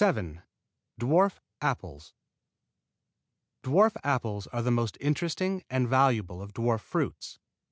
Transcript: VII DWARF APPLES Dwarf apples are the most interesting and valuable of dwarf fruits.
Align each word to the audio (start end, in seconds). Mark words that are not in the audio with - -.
VII 0.03 0.39
DWARF 0.97 1.39
APPLES 1.61 2.15
Dwarf 3.63 3.95
apples 4.03 4.47
are 4.47 4.63
the 4.63 4.71
most 4.71 4.97
interesting 4.99 5.63
and 5.69 5.87
valuable 5.87 6.41
of 6.41 6.53
dwarf 6.55 6.79
fruits. 6.79 7.37